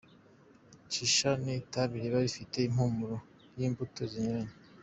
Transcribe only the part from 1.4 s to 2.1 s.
ni itabi